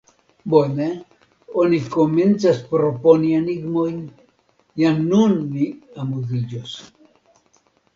[0.53, 0.87] Bone,
[1.65, 4.03] oni komencas proponi enigmojn:
[4.85, 5.73] jam nun ni
[6.09, 6.79] amuziĝos.